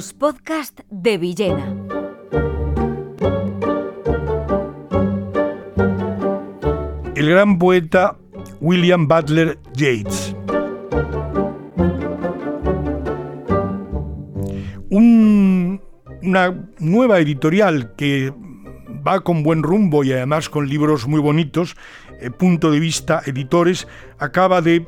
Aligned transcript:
Los 0.00 0.14
podcasts 0.14 0.82
de 0.88 1.18
Villena. 1.18 1.76
El 7.14 7.28
gran 7.28 7.58
poeta 7.58 8.16
William 8.62 9.06
Butler 9.06 9.58
Yeats. 9.74 10.34
una 14.88 16.68
nueva 16.78 17.18
editorial 17.18 17.94
que 17.94 18.32
va 19.06 19.20
con 19.20 19.42
buen 19.42 19.62
rumbo 19.62 20.02
y 20.02 20.12
además 20.12 20.48
con 20.48 20.66
libros 20.66 21.06
muy 21.06 21.20
bonitos, 21.20 21.76
eh, 22.20 22.30
Punto 22.30 22.70
de 22.70 22.80
Vista 22.80 23.20
Editores, 23.26 23.86
acaba 24.18 24.62
de 24.62 24.86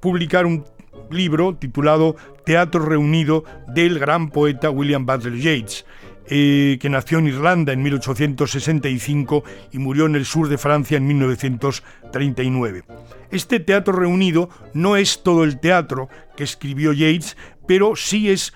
publicar 0.00 0.46
un 0.46 0.64
libro 1.10 1.56
titulado 1.56 2.16
Teatro 2.44 2.84
Reunido 2.84 3.44
del 3.66 3.98
gran 3.98 4.30
poeta 4.30 4.70
William 4.70 5.06
Butler 5.06 5.36
Yeats. 5.36 5.84
Eh, 6.30 6.76
que 6.78 6.90
nació 6.90 7.20
en 7.20 7.28
Irlanda 7.28 7.72
en 7.72 7.82
1865 7.82 9.44
y 9.72 9.78
murió 9.78 10.04
en 10.04 10.14
el 10.14 10.26
sur 10.26 10.50
de 10.50 10.58
Francia 10.58 10.98
en 10.98 11.06
1939. 11.06 12.84
Este 13.30 13.60
teatro 13.60 13.94
reunido 13.94 14.50
no 14.74 14.96
es 14.96 15.22
todo 15.22 15.44
el 15.44 15.58
teatro 15.58 16.10
que 16.36 16.44
escribió 16.44 16.92
Yeats, 16.92 17.34
pero 17.66 17.96
sí 17.96 18.28
es 18.30 18.52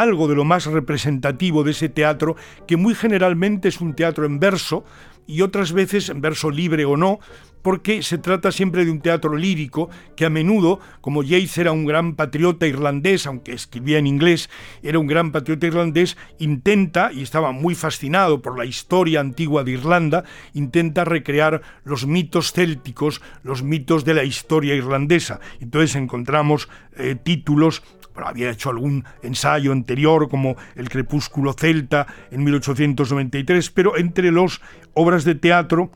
algo 0.00 0.28
de 0.28 0.34
lo 0.34 0.44
más 0.44 0.66
representativo 0.66 1.64
de 1.64 1.72
ese 1.72 1.88
teatro, 1.88 2.36
que 2.66 2.76
muy 2.76 2.94
generalmente 2.94 3.68
es 3.68 3.80
un 3.80 3.94
teatro 3.94 4.26
en 4.26 4.40
verso, 4.40 4.84
y 5.26 5.42
otras 5.42 5.72
veces 5.72 6.08
en 6.08 6.20
verso 6.22 6.50
libre 6.50 6.86
o 6.86 6.96
no, 6.96 7.20
porque 7.62 8.02
se 8.02 8.18
trata 8.18 8.50
siempre 8.52 8.84
de 8.84 8.90
un 8.90 9.00
teatro 9.00 9.36
lírico 9.36 9.90
que 10.16 10.24
a 10.24 10.30
menudo, 10.30 10.80
como 11.00 11.22
Yeats 11.22 11.58
era 11.58 11.72
un 11.72 11.84
gran 11.84 12.14
patriota 12.14 12.66
irlandés, 12.66 13.26
aunque 13.26 13.52
escribía 13.52 13.98
en 13.98 14.06
inglés, 14.06 14.48
era 14.82 14.98
un 14.98 15.06
gran 15.06 15.32
patriota 15.32 15.66
irlandés, 15.66 16.16
intenta, 16.38 17.12
y 17.12 17.20
estaba 17.20 17.52
muy 17.52 17.74
fascinado 17.74 18.40
por 18.40 18.56
la 18.58 18.64
historia 18.64 19.20
antigua 19.20 19.64
de 19.64 19.72
Irlanda, 19.72 20.24
intenta 20.54 21.04
recrear 21.04 21.60
los 21.84 22.06
mitos 22.06 22.52
célticos, 22.52 23.20
los 23.42 23.62
mitos 23.62 24.04
de 24.04 24.14
la 24.14 24.24
historia 24.24 24.74
irlandesa. 24.74 25.40
Entonces 25.60 25.94
encontramos 25.96 26.68
eh, 26.96 27.16
títulos 27.22 27.82
había 28.26 28.50
hecho 28.50 28.70
algún 28.70 29.04
ensayo 29.22 29.72
anterior 29.72 30.28
como 30.28 30.56
El 30.74 30.88
crepúsculo 30.88 31.52
celta 31.52 32.06
en 32.30 32.44
1893, 32.44 33.70
pero 33.70 33.96
entre 33.96 34.32
las 34.32 34.60
obras 34.94 35.24
de 35.24 35.34
teatro 35.34 35.90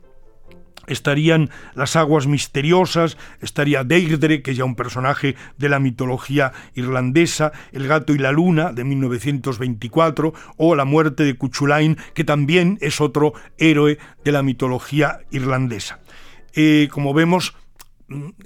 estarían 0.86 1.50
las 1.74 1.96
aguas 1.96 2.26
misteriosas, 2.26 3.16
estaría 3.40 3.84
Deirdre, 3.84 4.42
que 4.42 4.52
es 4.52 4.56
ya 4.56 4.64
un 4.64 4.74
personaje 4.74 5.36
de 5.58 5.68
la 5.68 5.78
mitología 5.78 6.52
irlandesa, 6.74 7.52
El 7.72 7.86
gato 7.86 8.12
y 8.14 8.18
la 8.18 8.32
luna 8.32 8.72
de 8.72 8.84
1924, 8.84 10.32
o 10.56 10.74
La 10.74 10.84
muerte 10.84 11.24
de 11.24 11.34
Cuchulain, 11.34 11.96
que 12.14 12.24
también 12.24 12.78
es 12.80 13.00
otro 13.00 13.32
héroe 13.58 13.98
de 14.24 14.32
la 14.32 14.42
mitología 14.42 15.20
irlandesa. 15.30 16.00
Eh, 16.54 16.88
como 16.90 17.14
vemos, 17.14 17.54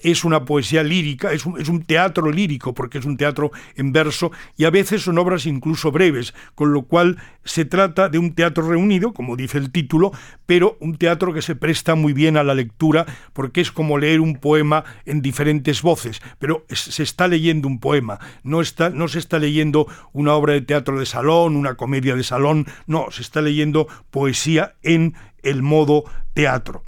es 0.03 0.25
una 0.25 0.45
poesía 0.45 0.83
lírica, 0.83 1.33
es 1.33 1.45
un, 1.47 1.83
teatro 1.83 2.31
lírico, 2.31 2.75
porque 2.75 2.99
es 2.99 3.05
un 3.05 3.17
teatro 3.17 3.51
en 3.77 3.93
verso, 3.93 4.33
y 4.57 4.65
a 4.65 4.71
veces 4.71 5.03
son 5.03 5.19
obras 5.19 5.47
incluso 5.47 5.93
breves, 5.93 6.35
con 6.55 6.73
lo 6.73 6.83
cual 6.83 7.19
se 7.45 7.65
trata 7.65 8.09
de 8.09 8.19
un 8.19 8.35
teatro 8.35 8.69
reunido, 8.69 9.13
como 9.13 9.37
dice 9.37 9.59
el 9.59 9.71
título, 9.71 10.13
pero 10.47 10.77
un 10.81 10.97
teatro 10.97 11.33
que 11.33 11.43
se 11.43 11.55
presta 11.55 11.95
muy 11.95 12.13
bien 12.13 12.37
a 12.37 12.45
la 12.45 12.55
lectura, 12.55 13.07
porque 13.33 13.61
es 13.61 13.71
como 13.71 13.99
leer 13.99 14.21
un 14.21 14.37
poema 14.37 14.85
en 15.05 15.23
diferentes 15.23 15.83
voces, 15.83 16.21
pero 16.39 16.65
se 16.69 17.03
está 17.03 17.29
leyendo 17.29 17.69
un 17.69 17.81
poema, 17.81 18.19
no, 18.43 18.61
está, 18.61 18.91
no 18.91 19.09
se 19.09 19.19
está 19.19 19.39
leyendo 19.39 19.87
una 20.13 20.35
obra 20.35 20.55
de 20.55 20.63
teatro 20.63 20.99
de 20.99 21.07
salón, 21.07 21.57
una 21.57 21.77
comedia 21.77 22.17
de 22.17 22.25
salón, 22.25 22.67
no, 22.87 23.11
se 23.11 23.23
está 23.23 23.43
leyendo 23.43 23.87
poesía 24.11 24.75
en 24.83 25.15
el 25.43 25.63
modo 25.63 26.05
teatro. 26.35 26.83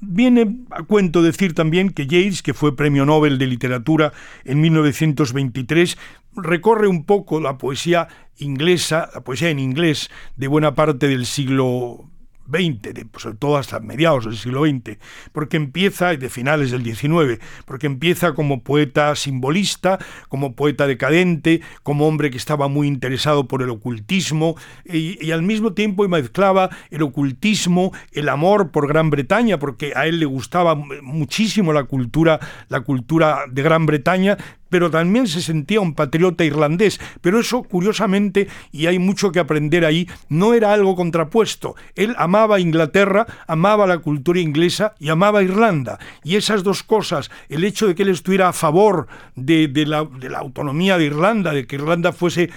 Viene 0.00 0.64
a 0.70 0.82
cuento 0.82 1.22
decir 1.22 1.54
también 1.54 1.90
que 1.90 2.06
Yeats, 2.06 2.42
que 2.42 2.54
fue 2.54 2.76
premio 2.76 3.06
Nobel 3.06 3.38
de 3.38 3.46
Literatura 3.46 4.12
en 4.44 4.60
1923, 4.60 5.96
recorre 6.36 6.86
un 6.86 7.04
poco 7.04 7.40
la 7.40 7.56
poesía 7.56 8.08
inglesa, 8.38 9.10
la 9.14 9.22
poesía 9.22 9.48
en 9.48 9.58
inglés 9.58 10.10
de 10.36 10.48
buena 10.48 10.74
parte 10.74 11.08
del 11.08 11.24
siglo 11.24 12.10
XX, 12.50 13.06
pues, 13.10 13.22
sobre 13.22 13.36
todo 13.36 13.56
hasta 13.56 13.80
mediados 13.80 14.24
del 14.24 14.36
siglo 14.36 14.64
XX, 14.64 14.98
porque 15.32 15.56
empieza, 15.56 16.14
de 16.14 16.28
finales 16.28 16.70
del 16.70 16.84
XIX, 16.84 17.40
porque 17.64 17.86
empieza 17.86 18.34
como 18.34 18.62
poeta 18.62 19.14
simbolista, 19.16 19.98
como 20.28 20.54
poeta 20.54 20.86
decadente, 20.86 21.60
como 21.82 22.06
hombre 22.06 22.30
que 22.30 22.36
estaba 22.36 22.68
muy 22.68 22.86
interesado 22.88 23.46
por 23.48 23.62
el 23.62 23.70
ocultismo, 23.70 24.56
y, 24.84 25.24
y 25.24 25.30
al 25.32 25.42
mismo 25.42 25.72
tiempo 25.72 26.06
mezclaba 26.08 26.70
el 26.90 27.02
ocultismo, 27.02 27.92
el 28.12 28.28
amor 28.28 28.70
por 28.70 28.88
Gran 28.88 29.10
Bretaña, 29.10 29.58
porque 29.58 29.92
a 29.94 30.06
él 30.06 30.20
le 30.20 30.26
gustaba 30.26 30.74
muchísimo 30.74 31.72
la 31.72 31.84
cultura, 31.84 32.40
la 32.68 32.80
cultura 32.80 33.44
de 33.50 33.62
Gran 33.62 33.86
Bretaña, 33.86 34.36
pero 34.68 34.90
también 34.90 35.26
se 35.26 35.40
sentía 35.40 35.80
un 35.80 35.94
patriota 35.94 36.44
irlandés. 36.44 37.00
Pero 37.20 37.40
eso, 37.40 37.62
curiosamente, 37.62 38.48
y 38.72 38.86
hay 38.86 38.98
mucho 38.98 39.32
que 39.32 39.40
aprender 39.40 39.84
ahí, 39.84 40.08
no 40.28 40.54
era 40.54 40.72
algo 40.72 40.96
contrapuesto. 40.96 41.74
Él 41.94 42.14
amaba 42.18 42.60
Inglaterra, 42.60 43.26
amaba 43.46 43.86
la 43.86 43.98
cultura 43.98 44.40
inglesa 44.40 44.94
y 44.98 45.08
amaba 45.08 45.42
Irlanda. 45.42 45.98
Y 46.24 46.36
esas 46.36 46.62
dos 46.62 46.82
cosas, 46.82 47.30
el 47.48 47.64
hecho 47.64 47.86
de 47.86 47.94
que 47.94 48.02
él 48.02 48.10
estuviera 48.10 48.48
a 48.48 48.52
favor 48.52 49.06
de, 49.34 49.68
la, 49.86 49.98
autonomía 50.38 50.98
de 50.98 51.04
Irlanda, 51.04 51.52
de 51.52 51.66
que 51.66 51.76
Irlanda 51.76 52.12
fuese 52.12 52.50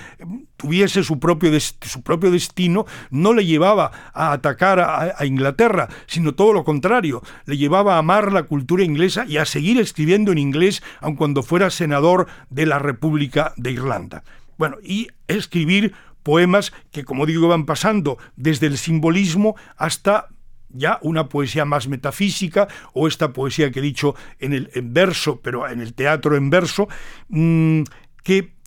tuviese 0.59 1.03
su 1.03 1.19
propio, 1.19 1.57
su 1.59 2.01
propio 2.03 2.29
destino, 2.29 2.85
no 3.09 3.33
le 3.33 3.45
llevaba 3.45 4.11
a 4.13 4.33
atacar 4.33 4.79
a 4.79 5.25
Inglaterra, 5.25 5.87
sino 6.05 6.35
todo 6.35 6.51
lo 6.51 6.65
contrario, 6.65 7.23
le 7.45 7.57
llevaba 7.57 7.95
a 7.95 7.99
amar 7.99 8.33
la 8.33 8.43
cultura 8.43 8.83
inglesa 8.83 9.25
y 9.25 9.37
a 9.37 9.45
seguir 9.45 9.79
escribiendo 9.79 10.33
en 10.33 10.37
inglés, 10.37 10.83
aun 10.99 11.15
cuando 11.15 11.43
fuera 11.43 11.69
senador 11.69 12.27
de 12.49 12.65
la 12.65 12.77
República 12.77 13.53
de 13.55 13.71
Irlanda. 13.71 14.23
Bueno, 14.57 14.75
y 14.83 15.07
escribir 15.27 15.93
poemas 16.23 16.73
que, 16.91 17.05
como 17.05 17.25
digo, 17.25 17.47
van 17.47 17.65
pasando 17.65 18.17
desde 18.35 18.67
el 18.67 18.77
simbolismo 18.77 19.55
hasta 19.77 20.27
ya 20.67 20.99
una 21.01 21.29
poesía 21.29 21.63
más 21.63 21.87
metafísica 21.87 22.67
o 22.93 23.07
esta 23.07 23.31
poesía 23.31 23.71
que 23.71 23.79
he 23.79 23.81
dicho 23.81 24.15
en 24.39 24.53
el 24.53 24.69
verso, 24.83 25.39
pero 25.41 25.67
en 25.67 25.79
el 25.79 25.93
teatro 25.93 26.35
en 26.35 26.49
verso, 26.49 26.89
mm, 27.29 27.83
que 28.23 28.58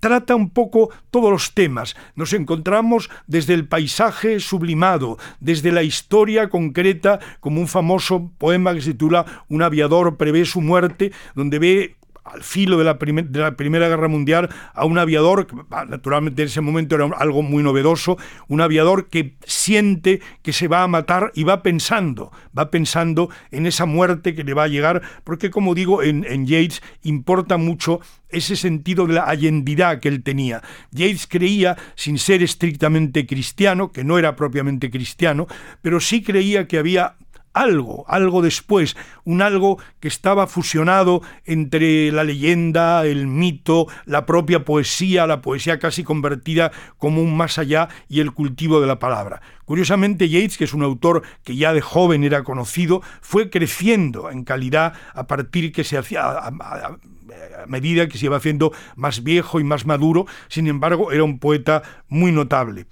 trata 0.00 0.34
un 0.34 0.50
poco 0.50 0.90
todos 1.10 1.30
los 1.30 1.54
temas. 1.54 1.96
Nos 2.14 2.32
encontramos 2.32 3.10
desde 3.26 3.54
el 3.54 3.66
paisaje 3.66 4.40
sublimado, 4.40 5.18
desde 5.40 5.72
la 5.72 5.82
historia 5.82 6.48
concreta, 6.48 7.20
como 7.40 7.60
un 7.60 7.68
famoso 7.68 8.30
poema 8.38 8.74
que 8.74 8.82
se 8.82 8.92
titula 8.92 9.44
Un 9.48 9.62
aviador 9.62 10.16
prevé 10.16 10.44
su 10.44 10.60
muerte, 10.60 11.12
donde 11.34 11.58
ve 11.58 11.96
al 12.24 12.42
filo 12.42 12.78
de 12.78 12.84
la, 12.84 12.98
Primera 12.98 13.88
Guerra 13.88 14.08
Mundial 14.08 14.48
a 14.74 14.84
un 14.84 14.98
aviador, 14.98 15.46
naturalmente 15.88 16.42
en 16.42 16.48
ese 16.48 16.60
momento 16.60 16.94
era 16.94 17.06
algo 17.16 17.42
muy 17.42 17.62
novedoso, 17.62 18.18
un 18.48 18.60
aviador 18.60 19.08
que 19.08 19.36
siente 19.44 20.20
que 20.42 20.52
se 20.52 20.68
va 20.68 20.82
a 20.82 20.88
matar 20.88 21.32
y 21.34 21.44
va 21.44 21.62
pensando, 21.62 22.30
va 22.56 22.70
pensando 22.70 23.30
en 23.50 23.66
esa 23.66 23.86
muerte 23.86 24.34
que 24.34 24.44
le 24.44 24.54
va 24.54 24.64
a 24.64 24.68
llegar, 24.68 25.02
porque 25.24 25.50
como 25.50 25.74
digo, 25.74 26.02
en, 26.02 26.24
en 26.28 26.46
Yates 26.46 26.82
importa 27.02 27.56
mucho 27.56 28.00
ese 28.28 28.56
sentido 28.56 29.06
de 29.06 29.14
la 29.14 29.24
allendidad 29.24 30.00
que 30.00 30.08
él 30.08 30.22
tenía. 30.22 30.62
Yates 30.92 31.26
creía, 31.26 31.76
sin 31.96 32.18
ser 32.18 32.42
estrictamente 32.42 33.26
cristiano, 33.26 33.90
que 33.92 34.04
no 34.04 34.18
era 34.18 34.36
propiamente 34.36 34.90
cristiano, 34.90 35.46
pero 35.82 36.00
sí 36.00 36.22
creía 36.22 36.68
que 36.68 36.78
había 36.78 37.16
algo, 37.52 38.04
algo 38.08 38.42
después, 38.42 38.96
un 39.24 39.42
algo 39.42 39.78
que 39.98 40.08
estaba 40.08 40.46
fusionado 40.46 41.22
entre 41.44 42.12
la 42.12 42.24
leyenda, 42.24 43.04
el 43.04 43.26
mito, 43.26 43.86
la 44.06 44.26
propia 44.26 44.64
poesía, 44.64 45.26
la 45.26 45.42
poesía 45.42 45.78
casi 45.78 46.04
convertida 46.04 46.70
como 46.98 47.22
un 47.22 47.36
más 47.36 47.58
allá 47.58 47.88
y 48.08 48.20
el 48.20 48.32
cultivo 48.32 48.80
de 48.80 48.86
la 48.86 48.98
palabra. 48.98 49.42
Curiosamente, 49.64 50.28
Yates, 50.28 50.58
que 50.58 50.64
es 50.64 50.74
un 50.74 50.82
autor 50.82 51.22
que 51.44 51.56
ya 51.56 51.72
de 51.72 51.80
joven 51.80 52.24
era 52.24 52.42
conocido, 52.42 53.02
fue 53.20 53.50
creciendo 53.50 54.30
en 54.30 54.44
calidad 54.44 54.94
a 55.14 55.26
partir 55.26 55.72
que 55.72 55.84
se 55.84 55.96
hacía 55.96 56.22
a, 56.24 56.50
medida 57.66 58.08
que 58.08 58.18
se 58.18 58.26
iba 58.26 58.36
haciendo 58.36 58.72
más 58.96 59.22
viejo 59.22 59.60
y 59.60 59.64
más 59.64 59.86
maduro, 59.86 60.26
sin 60.48 60.66
embargo, 60.66 61.12
era 61.12 61.24
un 61.24 61.38
poeta 61.38 61.82
muy 62.08 62.32
notable. 62.32 62.86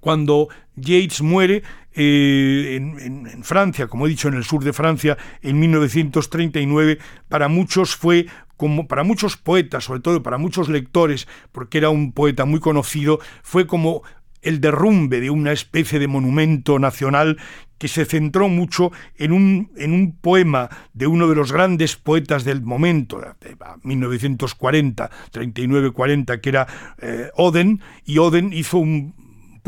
Cuando 0.00 0.48
Yates 0.76 1.22
muere 1.22 1.62
eh, 1.94 2.76
en, 2.76 3.42
Francia, 3.42 3.88
como 3.88 4.06
he 4.06 4.10
dicho, 4.10 4.28
en 4.28 4.34
el 4.34 4.44
sur 4.44 4.62
de 4.62 4.72
Francia, 4.72 5.16
en 5.42 5.58
1939, 5.58 6.98
para 7.28 7.48
muchos 7.48 7.96
fue 7.96 8.26
como 8.56 8.88
para 8.88 9.04
muchos 9.04 9.36
poetas, 9.36 9.84
sobre 9.84 10.00
todo 10.00 10.22
para 10.22 10.36
muchos 10.36 10.68
lectores, 10.68 11.28
porque 11.52 11.78
era 11.78 11.90
un 11.90 12.12
poeta 12.12 12.44
muy 12.44 12.60
conocido, 12.60 13.20
fue 13.42 13.66
como 13.66 14.02
el 14.42 14.60
derrumbe 14.60 15.20
de 15.20 15.30
una 15.30 15.52
especie 15.52 15.98
de 15.98 16.08
monumento 16.08 16.78
nacional 16.78 17.38
que 17.78 17.88
se 17.88 18.04
centró 18.04 18.48
mucho 18.48 18.90
en 19.16 19.32
un, 19.32 19.70
en 19.76 19.92
un 19.92 20.16
poema 20.16 20.68
de 20.92 21.06
uno 21.06 21.28
de 21.28 21.36
los 21.36 21.52
grandes 21.52 21.96
poetas 21.96 22.44
del 22.44 22.62
momento, 22.62 23.20
de 23.40 23.56
1940, 23.82 25.10
39-40, 25.32 26.40
que 26.40 26.48
era 26.48 26.66
eh, 27.00 27.30
Oden, 27.36 27.80
y 28.04 28.18
Oden 28.18 28.52
hizo 28.52 28.78
un 28.78 29.14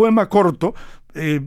poema 0.00 0.25
corto, 0.31 0.75
eh, 1.14 1.43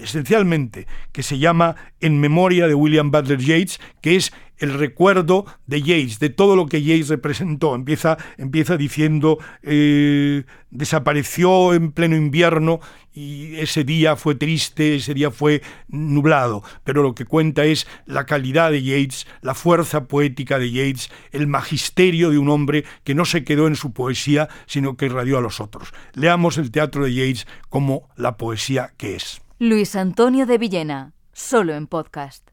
esencialmente, 0.00 0.86
que 1.12 1.22
se 1.22 1.38
llama 1.38 1.76
En 2.00 2.20
memoria 2.20 2.66
de 2.66 2.74
William 2.74 3.10
Butler 3.10 3.40
Yeats, 3.40 3.80
que 4.00 4.16
es 4.16 4.32
el 4.58 4.74
recuerdo 4.74 5.46
de 5.66 5.82
Yeats, 5.82 6.18
de 6.18 6.30
todo 6.30 6.56
lo 6.56 6.66
que 6.66 6.82
Yeats 6.82 7.08
representó. 7.08 7.74
Empieza, 7.74 8.18
empieza 8.36 8.76
diciendo, 8.76 9.38
eh, 9.62 10.44
desapareció 10.70 11.74
en 11.74 11.92
pleno 11.92 12.16
invierno 12.16 12.80
y 13.14 13.56
ese 13.56 13.84
día 13.84 14.16
fue 14.16 14.34
triste, 14.34 14.96
ese 14.96 15.14
día 15.14 15.30
fue 15.30 15.62
nublado, 15.88 16.62
pero 16.84 17.02
lo 17.02 17.14
que 17.14 17.24
cuenta 17.24 17.64
es 17.64 17.86
la 18.06 18.26
calidad 18.26 18.70
de 18.70 18.82
Yeats, 18.82 19.26
la 19.40 19.54
fuerza 19.54 20.06
poética 20.06 20.58
de 20.58 20.70
Yeats, 20.70 21.10
el 21.32 21.46
magisterio 21.46 22.30
de 22.30 22.38
un 22.38 22.48
hombre 22.48 22.84
que 23.04 23.14
no 23.14 23.24
se 23.24 23.44
quedó 23.44 23.66
en 23.66 23.76
su 23.76 23.92
poesía, 23.92 24.48
sino 24.66 24.96
que 24.96 25.06
irradió 25.06 25.38
a 25.38 25.42
los 25.42 25.60
otros. 25.60 25.92
Leamos 26.14 26.58
el 26.58 26.70
teatro 26.70 27.04
de 27.04 27.14
Yeats 27.14 27.46
como 27.68 28.08
la 28.16 28.36
poesía 28.36 28.92
que 28.96 29.16
es. 29.16 29.40
Luis 29.60 29.96
Antonio 29.96 30.46
de 30.46 30.56
Villena, 30.56 31.14
solo 31.32 31.74
en 31.74 31.88
podcast. 31.88 32.48